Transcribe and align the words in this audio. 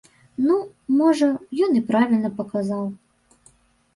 Ну, 0.45 0.53
можа, 1.01 1.27
ён 1.65 1.77
і 1.79 1.83
правільна 1.91 2.29
паказаў. 2.39 2.85